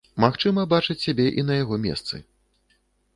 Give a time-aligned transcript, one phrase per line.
[0.23, 2.23] Магчыма, бачаць сябе і на яго месцы.